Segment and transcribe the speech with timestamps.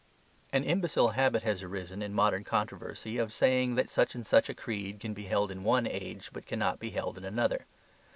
[0.51, 4.55] An imbecile habit has arisen in modern controversy of saying that such and such a
[4.55, 7.67] creed can be held in one age but cannot be held in another.